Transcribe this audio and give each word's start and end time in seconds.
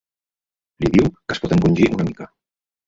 L'hi 0.85 0.91
diu 0.95 1.11
que 1.15 1.37
es 1.39 1.43
pot 1.45 1.57
encongir 1.59 1.95
una 1.99 2.11
mica. 2.11 2.31